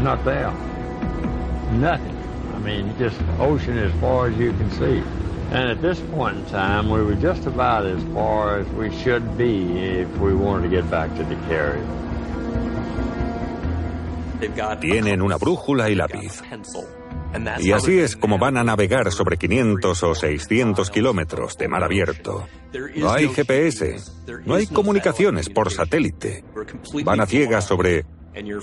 [0.03, 0.51] Not there.
[1.73, 2.17] Nothing.
[2.55, 5.03] I mean, just ocean as far as you can see.
[5.51, 9.37] And at this point in time, we were just about as far as we should
[9.37, 11.85] be if we wanted to get back to the carrier.
[14.79, 16.41] Tienen una brújula y lápiz.
[17.59, 22.47] Y así es como van a navegar sobre 500 o 600 kilómetros de mar abierto.
[22.95, 23.95] No hay GPS,
[24.45, 26.43] no hay comunicaciones por satélite.
[27.03, 28.05] Van a ciegas sobre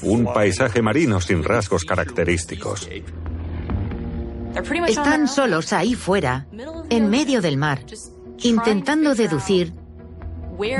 [0.02, 2.88] un paisaje marino sin rasgos característicos.
[4.86, 6.46] Están solos ahí fuera,
[6.88, 7.80] en medio del mar,
[8.38, 9.74] intentando deducir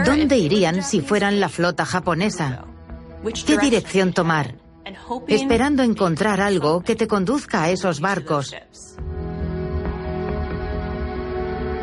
[0.05, 2.65] dónde irían si fueran la flota japonesa,
[3.47, 4.55] qué dirección tomar,
[5.29, 8.55] esperando encontrar algo que te conduzca a esos barcos.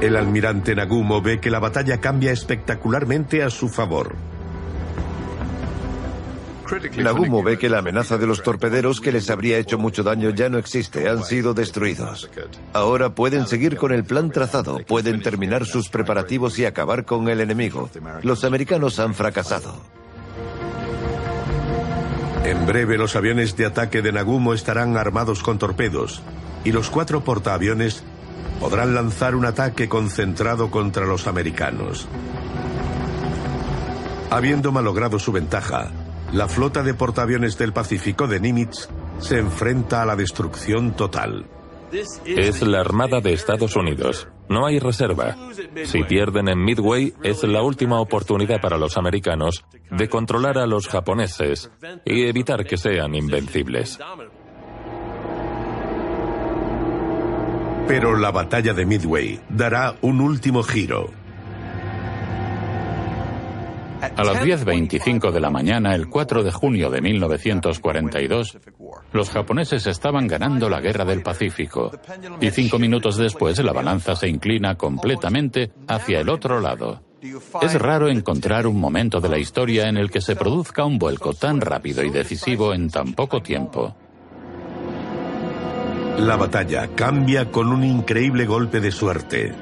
[0.01, 4.32] El almirante Nagumo ve que la batalla cambia espectacularmente a su favor.
[6.97, 10.49] Nagumo ve que la amenaza de los torpederos que les habría hecho mucho daño ya
[10.49, 12.29] no existe, han sido destruidos.
[12.73, 17.41] Ahora pueden seguir con el plan trazado, pueden terminar sus preparativos y acabar con el
[17.41, 17.89] enemigo.
[18.21, 19.75] Los americanos han fracasado.
[22.43, 26.21] En breve los aviones de ataque de Nagumo estarán armados con torpedos
[26.65, 28.03] y los cuatro portaaviones
[28.59, 32.07] podrán lanzar un ataque concentrado contra los americanos.
[34.29, 35.91] Habiendo malogrado su ventaja,
[36.33, 41.45] la flota de portaaviones del Pacífico de Nimitz se enfrenta a la destrucción total.
[42.25, 44.27] Es la Armada de Estados Unidos.
[44.49, 45.37] No hay reserva.
[45.83, 50.87] Si pierden en Midway, es la última oportunidad para los americanos de controlar a los
[50.87, 51.69] japoneses
[52.03, 53.99] y evitar que sean invencibles.
[57.87, 61.11] Pero la batalla de Midway dará un último giro.
[64.03, 68.57] A las 10.25 de la mañana, el 4 de junio de 1942,
[69.13, 71.91] los japoneses estaban ganando la guerra del Pacífico
[72.41, 77.01] y cinco minutos después la balanza se inclina completamente hacia el otro lado.
[77.61, 81.33] Es raro encontrar un momento de la historia en el que se produzca un vuelco
[81.33, 83.95] tan rápido y decisivo en tan poco tiempo.
[86.17, 89.53] La batalla cambia con un increíble golpe de suerte.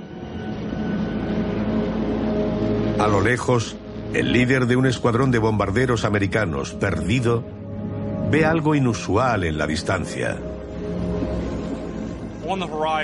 [2.97, 3.77] A lo lejos,
[4.13, 7.43] el líder de un escuadrón de bombarderos americanos perdido
[8.29, 10.37] ve algo inusual en la distancia.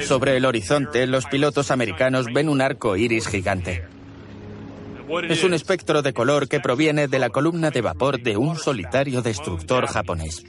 [0.01, 3.85] Sobre el horizonte, los pilotos americanos ven un arco iris gigante.
[5.29, 9.21] Es un espectro de color que proviene de la columna de vapor de un solitario
[9.21, 10.43] destructor japonés,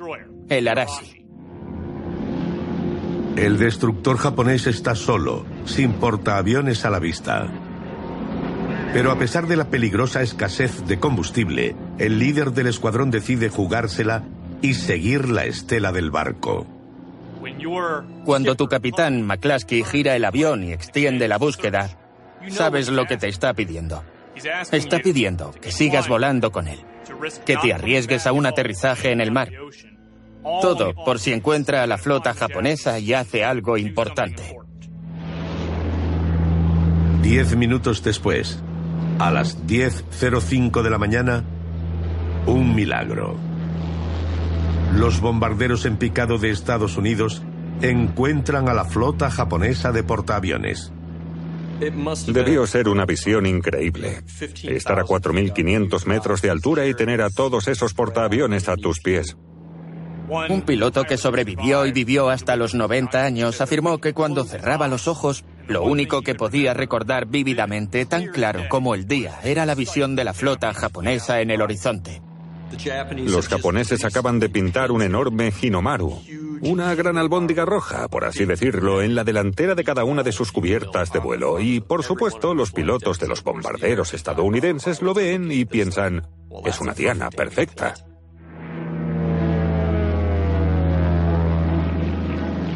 [0.49, 1.25] el Arashi.
[3.37, 7.68] El destructor japonés está solo, sin portaaviones a la vista.
[8.93, 14.25] Pero a pesar de la peligrosa escasez de combustible, el líder del escuadrón decide jugársela
[14.63, 16.67] y seguir la estela del barco.
[18.25, 21.99] Cuando tu capitán McCluskey gira el avión y extiende la búsqueda,
[22.49, 24.03] sabes lo que te está pidiendo.
[24.73, 26.79] Está pidiendo que sigas volando con él,
[27.45, 29.51] que te arriesgues a un aterrizaje en el mar.
[30.63, 34.57] Todo por si encuentra a la flota japonesa y hace algo importante.
[37.23, 38.63] Diez minutos después,
[39.19, 41.45] a las 10.05 de la mañana,
[42.47, 43.37] un milagro.
[44.95, 47.43] Los bombarderos en picado de Estados Unidos
[47.83, 50.93] encuentran a la flota japonesa de portaaviones.
[52.27, 54.23] Debió ser una visión increíble.
[54.65, 59.37] Estar a 4.500 metros de altura y tener a todos esos portaaviones a tus pies.
[60.49, 65.09] Un piloto que sobrevivió y vivió hasta los 90 años afirmó que cuando cerraba los
[65.09, 70.17] ojos, lo único que podía recordar vívidamente, tan claro como el día, era la visión
[70.17, 72.23] de la flota japonesa en el horizonte.
[73.27, 76.21] Los japoneses acaban de pintar un enorme Hinomaru,
[76.61, 80.53] una gran albóndiga roja, por así decirlo, en la delantera de cada una de sus
[80.53, 81.61] cubiertas de vuelo.
[81.61, 86.27] Y, por supuesto, los pilotos de los bombarderos estadounidenses lo ven y piensan,
[86.65, 87.95] es una diana perfecta.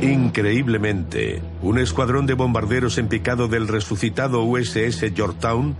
[0.02, 5.76] Increíblemente, un escuadrón de bombarderos en picado del resucitado USS Yorktown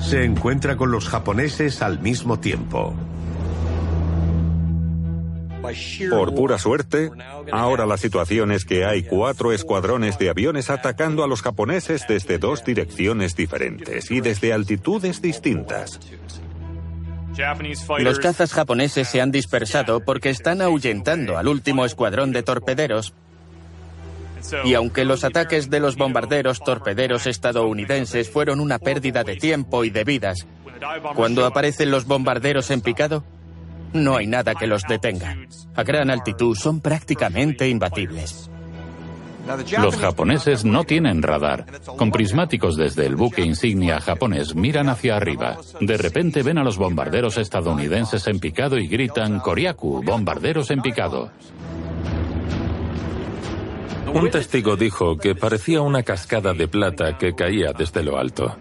[0.00, 2.96] se encuentra con los japoneses al mismo tiempo.
[6.10, 7.12] Por pura suerte,
[7.52, 12.38] ahora la situación es que hay cuatro escuadrones de aviones atacando a los japoneses desde
[12.38, 16.00] dos direcciones diferentes y desde altitudes distintas.
[18.00, 23.14] Los cazas japoneses se han dispersado porque están ahuyentando al último escuadrón de torpederos
[24.64, 29.90] y aunque los ataques de los bombarderos torpederos estadounidenses fueron una pérdida de tiempo y
[29.90, 30.46] de vidas,
[31.14, 33.22] Cuando aparecen los bombarderos en picado,
[33.92, 35.36] no hay nada que los detenga.
[35.74, 38.50] A gran altitud son prácticamente imbatibles.
[39.78, 41.66] Los japoneses no tienen radar.
[41.96, 45.58] Con prismáticos desde el buque insignia japonés miran hacia arriba.
[45.80, 51.30] De repente ven a los bombarderos estadounidenses en picado y gritan Koriaku, bombarderos en picado.
[54.14, 58.56] Un testigo dijo que parecía una cascada de plata que caía desde lo alto.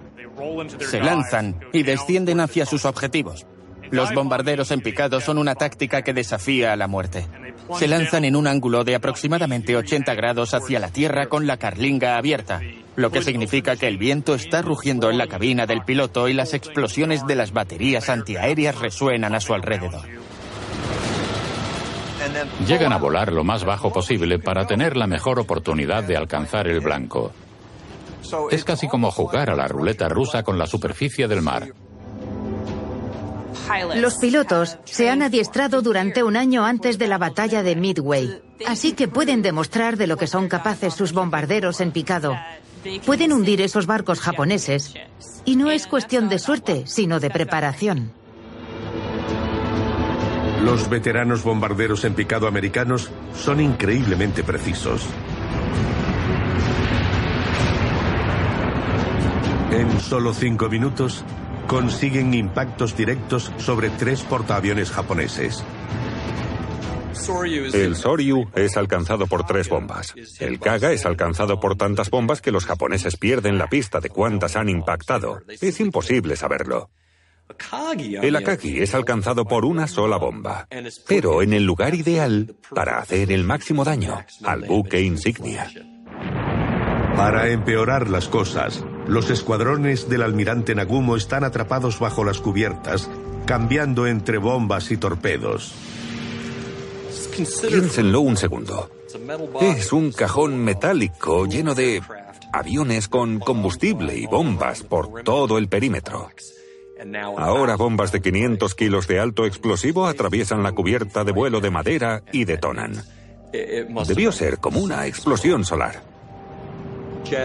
[0.79, 3.45] Se lanzan y descienden hacia sus objetivos.
[3.91, 7.25] Los bombarderos en picado son una táctica que desafía a la muerte.
[7.77, 12.17] Se lanzan en un ángulo de aproximadamente 80 grados hacia la Tierra con la carlinga
[12.17, 12.61] abierta,
[12.95, 16.53] lo que significa que el viento está rugiendo en la cabina del piloto y las
[16.53, 20.01] explosiones de las baterías antiaéreas resuenan a su alrededor.
[22.67, 26.79] Llegan a volar lo más bajo posible para tener la mejor oportunidad de alcanzar el
[26.79, 27.31] blanco.
[28.51, 31.73] Es casi como jugar a la ruleta rusa con la superficie del mar.
[33.95, 38.93] Los pilotos se han adiestrado durante un año antes de la batalla de Midway, así
[38.93, 42.35] que pueden demostrar de lo que son capaces sus bombarderos en picado.
[43.05, 44.93] Pueden hundir esos barcos japoneses.
[45.45, 48.13] Y no es cuestión de suerte, sino de preparación.
[50.63, 55.07] Los veteranos bombarderos en picado americanos son increíblemente precisos.
[59.71, 61.23] En solo cinco minutos
[61.67, 65.63] consiguen impactos directos sobre tres portaaviones japoneses.
[67.73, 70.15] El Soryu es alcanzado por tres bombas.
[70.39, 74.55] El Kaga es alcanzado por tantas bombas que los japoneses pierden la pista de cuántas
[74.55, 75.41] han impactado.
[75.47, 76.89] Es imposible saberlo.
[78.21, 80.67] El Akagi es alcanzado por una sola bomba,
[81.07, 85.71] pero en el lugar ideal para hacer el máximo daño al buque insignia.
[87.15, 93.09] Para empeorar las cosas, los escuadrones del almirante Nagumo están atrapados bajo las cubiertas,
[93.45, 95.73] cambiando entre bombas y torpedos.
[97.67, 98.89] Piénsenlo un segundo.
[99.61, 102.01] Es un cajón metálico lleno de
[102.53, 106.29] aviones con combustible y bombas por todo el perímetro.
[107.37, 112.23] Ahora bombas de 500 kilos de alto explosivo atraviesan la cubierta de vuelo de madera
[112.31, 112.93] y detonan.
[113.51, 116.03] Debió ser como una explosión solar.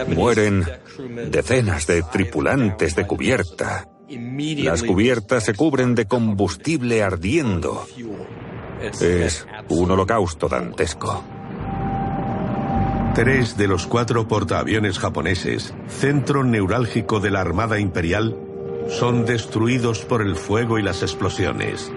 [0.07, 0.65] Mueren
[1.29, 3.87] decenas de tripulantes de cubierta.
[4.09, 7.85] Las cubiertas se cubren de combustible ardiendo.
[8.81, 11.23] Es un holocausto dantesco.
[13.15, 18.37] Tres de los cuatro portaaviones japoneses, centro neurálgico de la Armada Imperial,
[18.89, 21.91] son destruidos por el fuego y las explosiones.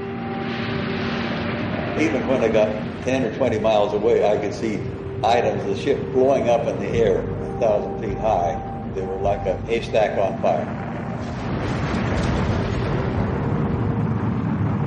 [1.99, 2.69] Even when I got
[3.05, 4.79] 10 or 20 miles away, I could see
[5.25, 8.57] items of the ship blowing up in the air, a thousand feet high.
[8.95, 10.67] They were like a haystack on fire.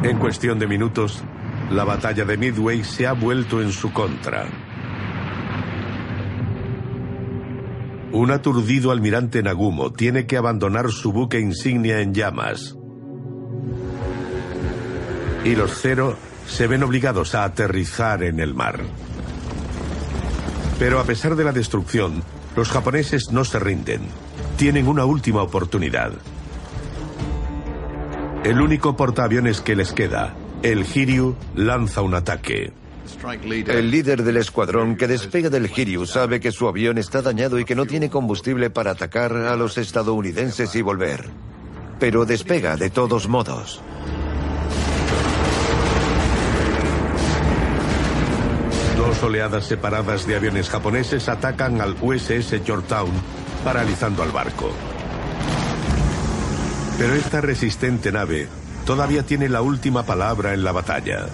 [0.03, 1.21] En cuestión de minutos,
[1.69, 4.45] la batalla de Midway se ha vuelto en su contra.
[8.13, 12.75] Un aturdido almirante Nagumo tiene que abandonar su buque insignia en llamas.
[15.45, 18.81] Y los Cero se ven obligados a aterrizar en el mar.
[20.77, 22.21] Pero a pesar de la destrucción,
[22.55, 24.01] los japoneses no se rinden.
[24.57, 26.11] Tienen una última oportunidad.
[28.43, 32.73] El único portaaviones que les queda, el Hiryu, lanza un ataque.
[33.67, 37.65] El líder del escuadrón que despega del Hiryu sabe que su avión está dañado y
[37.65, 41.29] que no tiene combustible para atacar a los estadounidenses y volver.
[41.99, 43.81] Pero despega de todos modos.
[48.97, 53.11] Dos oleadas separadas de aviones japoneses atacan al USS Georgetown,
[53.63, 54.71] paralizando al barco.
[56.97, 58.47] Pero esta resistente nave
[58.85, 61.27] todavía tiene la última palabra en la batalla.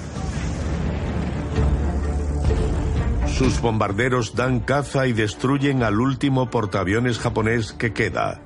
[3.38, 8.42] Sus bombarderos dan caza y destruyen al último portaaviones japonés que queda,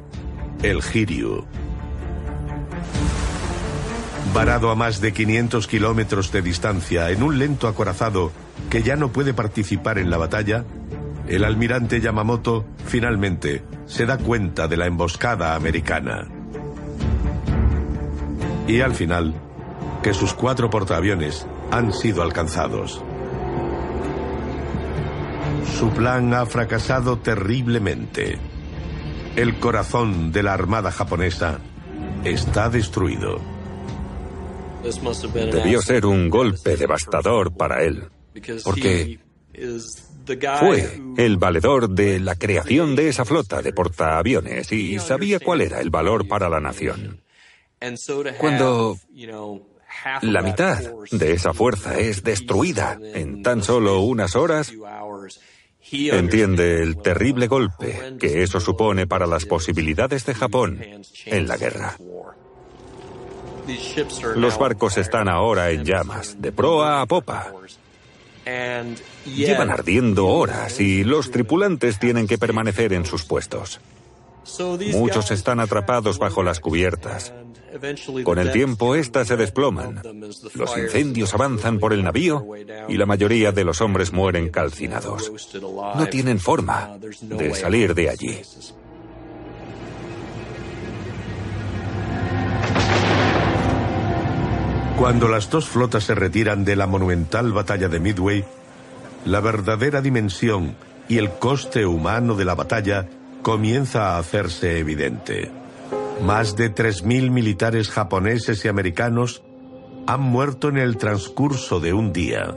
[0.63, 1.45] el Hiryu.
[4.33, 8.33] Varado a más de 500 kilómetros de distancia, en un lento acorazado
[8.69, 10.65] que ya no puede participar en la batalla,
[11.29, 16.27] el almirante Yamamoto finalmente se da cuenta de la emboscada americana.
[18.67, 19.35] Y al final,
[20.03, 23.01] que sus cuatro portaaviones han sido alcanzados.
[25.65, 28.37] Su plan ha fracasado terriblemente.
[29.35, 31.59] El corazón de la Armada japonesa
[32.23, 33.39] está destruido.
[35.33, 38.09] Debió ser un golpe devastador para él,
[38.63, 39.19] porque
[40.59, 45.81] fue el valedor de la creación de esa flota de portaaviones y sabía cuál era
[45.81, 47.21] el valor para la nación.
[48.39, 48.97] Cuando
[50.21, 50.79] la mitad
[51.11, 54.73] de esa fuerza es destruida en tan solo unas horas,
[55.91, 60.81] entiende el terrible golpe que eso supone para las posibilidades de Japón
[61.25, 61.97] en la guerra.
[64.35, 67.53] Los barcos están ahora en llamas, de proa a popa.
[69.25, 73.79] Llevan ardiendo horas y los tripulantes tienen que permanecer en sus puestos.
[74.93, 77.33] Muchos están atrapados bajo las cubiertas.
[78.23, 80.01] Con el tiempo, éstas se desploman.
[80.55, 82.45] Los incendios avanzan por el navío
[82.87, 85.31] y la mayoría de los hombres mueren calcinados.
[85.95, 88.41] No tienen forma de salir de allí.
[94.97, 98.45] Cuando las dos flotas se retiran de la monumental batalla de Midway,
[99.25, 100.75] la verdadera dimensión
[101.09, 103.07] y el coste humano de la batalla
[103.41, 105.60] comienza a hacerse evidente.
[106.23, 109.43] Más de 3.000 militares japoneses y americanos
[110.07, 112.55] han muerto en el transcurso de un día.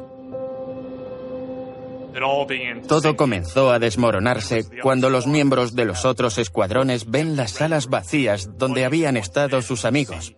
[2.86, 8.50] Todo comenzó a desmoronarse cuando los miembros de los otros escuadrones ven las salas vacías
[8.56, 10.34] donde habían estado sus amigos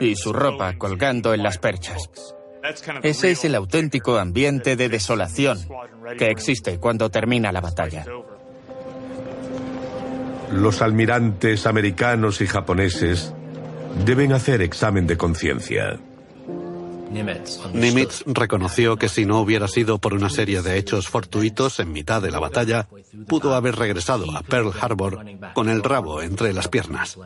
[0.00, 2.08] y su ropa colgando en las perchas.
[3.02, 5.58] Ese es el auténtico ambiente de desolación
[6.16, 8.06] que existe cuando termina la batalla.
[10.52, 13.32] Los almirantes americanos y japoneses
[14.04, 15.98] deben hacer examen de conciencia.
[17.10, 22.20] Nimitz reconoció que si no hubiera sido por una serie de hechos fortuitos en mitad
[22.20, 22.88] de la batalla,
[23.28, 25.24] pudo haber regresado a Pearl Harbor
[25.54, 27.16] con el rabo entre las piernas.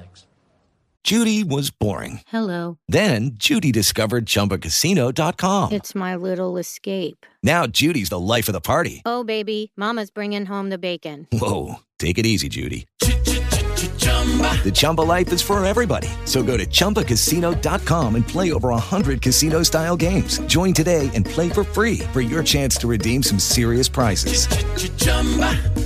[1.05, 2.21] Judy was boring.
[2.31, 2.77] Hello.
[2.87, 5.73] Then Judy discovered ChumbaCasino.com.
[5.73, 7.25] It's my little escape.
[7.43, 9.01] Now Judy's the life of the party.
[9.07, 11.27] Oh, baby, Mama's bringing home the bacon.
[11.33, 12.87] Whoa, take it easy, Judy.
[12.99, 16.09] The Chumba life is for everybody.
[16.25, 20.41] So go to ChumbaCasino.com and play over 100 casino style games.
[20.41, 24.47] Join today and play for free for your chance to redeem some serious prizes.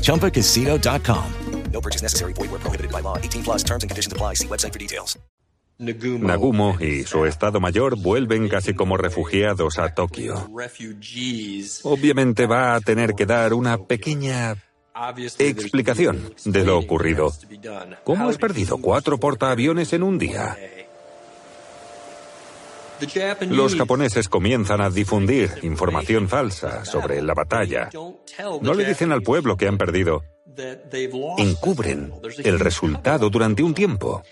[0.02, 1.32] ChumbaCasino.com.
[1.72, 2.32] No purchase necessary.
[2.34, 3.16] Void where prohibited by law.
[3.16, 4.34] 18 plus terms and conditions apply.
[4.34, 5.18] See website for details.
[5.78, 10.48] Nagumo y su Estado Mayor vuelven casi como refugiados a Tokio.
[11.82, 14.54] Obviamente va a tener que dar una pequeña
[15.38, 17.32] explicación de lo ocurrido.
[18.04, 20.56] ¿Cómo has perdido cuatro portaaviones en un día?
[23.48, 27.90] Los japoneses comienzan a difundir información falsa sobre la batalla.
[28.60, 30.22] No le dicen al pueblo que han perdido.
[31.38, 32.12] Encubren
[32.44, 34.22] el resultado durante un tiempo.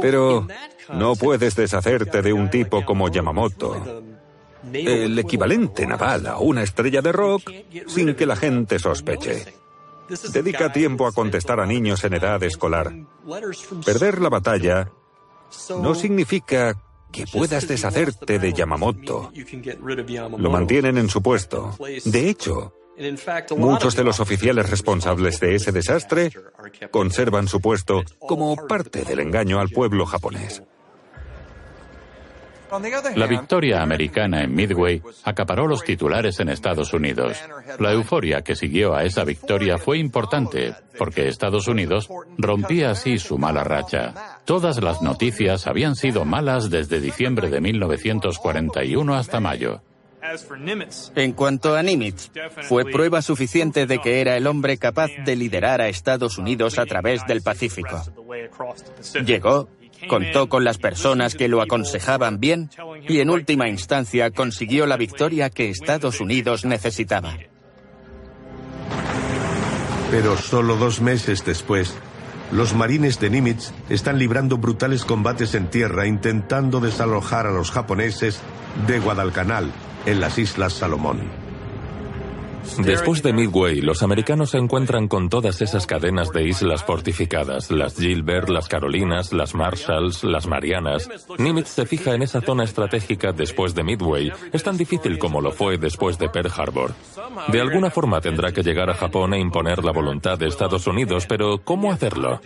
[0.00, 0.46] Pero
[0.92, 4.02] no puedes deshacerte de un tipo como Yamamoto,
[4.72, 7.50] el equivalente naval a una estrella de rock,
[7.86, 9.54] sin que la gente sospeche.
[10.32, 12.92] Dedica tiempo a contestar a niños en edad escolar.
[13.84, 14.90] Perder la batalla
[15.80, 16.76] no significa
[17.12, 19.32] que puedas deshacerte de Yamamoto.
[20.38, 21.76] Lo mantienen en su puesto.
[22.04, 22.72] De hecho,
[23.56, 26.30] muchos de los oficiales responsables de ese desastre
[26.90, 30.62] conservan su puesto como parte del engaño al pueblo japonés.
[33.16, 37.36] La victoria americana en Midway acaparó los titulares en Estados Unidos.
[37.78, 42.08] La euforia que siguió a esa victoria fue importante, porque Estados Unidos
[42.38, 44.38] rompía así su mala racha.
[44.44, 49.82] Todas las noticias habían sido malas desde diciembre de 1941 hasta mayo.
[51.16, 52.30] En cuanto a Nimitz,
[52.68, 56.86] fue prueba suficiente de que era el hombre capaz de liderar a Estados Unidos a
[56.86, 58.02] través del Pacífico.
[59.24, 59.68] Llegó,
[60.08, 62.70] contó con las personas que lo aconsejaban bien
[63.08, 67.36] y en última instancia consiguió la victoria que Estados Unidos necesitaba.
[70.10, 71.94] Pero solo dos meses después,
[72.50, 78.40] los marines de Nimitz están librando brutales combates en tierra intentando desalojar a los japoneses
[78.88, 79.70] de Guadalcanal,
[80.06, 81.49] en las Islas Salomón.
[82.78, 87.96] Después de Midway, los americanos se encuentran con todas esas cadenas de islas fortificadas, las
[87.96, 91.08] Gilbert, las Carolinas, las Marshalls, las Marianas.
[91.38, 94.32] Nimitz se fija en esa zona estratégica después de Midway.
[94.52, 96.94] Es tan difícil como lo fue después de Pearl Harbor.
[97.48, 101.26] De alguna forma tendrá que llegar a Japón e imponer la voluntad de Estados Unidos,
[101.26, 102.40] pero ¿cómo hacerlo?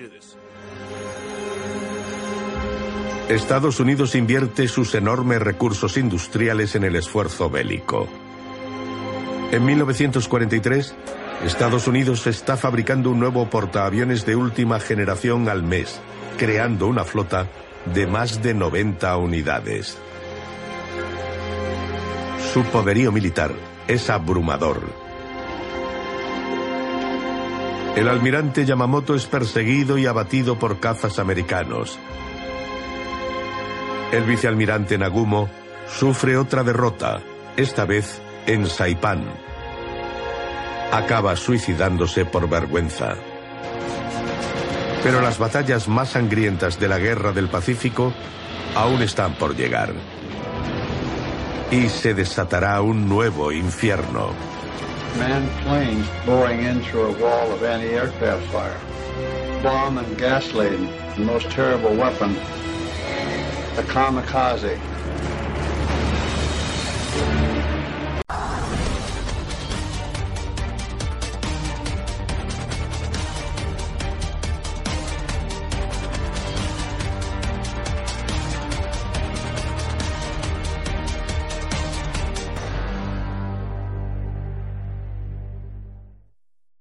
[3.29, 8.07] Estados Unidos invierte sus enormes recursos industriales en el esfuerzo bélico.
[9.55, 10.97] En 1943,
[11.45, 16.01] Estados Unidos está fabricando un nuevo portaaviones de última generación al mes,
[16.39, 17.47] creando una flota
[17.95, 19.97] de más de 90 unidades.
[22.53, 23.53] Su poderío militar
[23.87, 24.81] es abrumador.
[27.95, 31.97] El almirante Yamamoto es perseguido y abatido por cazas americanos.
[34.11, 35.49] El vicealmirante Nagumo
[35.87, 37.21] sufre otra derrota,
[37.57, 39.44] esta vez en Saipán.
[40.95, 43.17] Acaba suicidándose por vergüenza.
[45.03, 48.13] Pero las batallas más sangrientas de la Guerra del Pacífico
[48.77, 49.93] aún están por llegar.
[51.73, 54.31] Y se desatará un nuevo infierno.
[55.19, 58.79] Manned planes boring in through a wall of anti-aircraft fire.
[59.65, 62.37] Bomb and gas laden, the most terrible weapon,
[63.75, 64.79] the kamikaze.